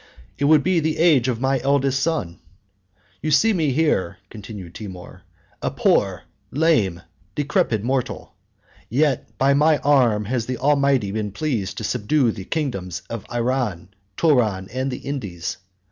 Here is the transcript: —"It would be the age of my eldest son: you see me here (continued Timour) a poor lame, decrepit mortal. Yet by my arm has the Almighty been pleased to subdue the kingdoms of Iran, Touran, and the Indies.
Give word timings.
—"It 0.39 0.45
would 0.45 0.63
be 0.63 0.79
the 0.79 0.97
age 0.97 1.27
of 1.27 1.39
my 1.39 1.59
eldest 1.59 2.01
son: 2.01 2.39
you 3.21 3.29
see 3.29 3.53
me 3.53 3.69
here 3.71 4.17
(continued 4.31 4.73
Timour) 4.73 5.21
a 5.61 5.69
poor 5.69 6.23
lame, 6.49 7.03
decrepit 7.35 7.83
mortal. 7.83 8.33
Yet 8.89 9.37
by 9.37 9.53
my 9.53 9.77
arm 9.77 10.25
has 10.25 10.47
the 10.47 10.57
Almighty 10.57 11.11
been 11.11 11.31
pleased 11.31 11.77
to 11.77 11.83
subdue 11.83 12.31
the 12.31 12.45
kingdoms 12.45 13.03
of 13.11 13.27
Iran, 13.31 13.89
Touran, 14.17 14.69
and 14.73 14.89
the 14.89 14.97
Indies. 14.97 15.57